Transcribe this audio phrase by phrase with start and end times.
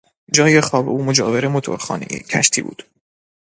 [0.33, 2.83] جای خواب او مجاور موتورخانهی کشتی بود.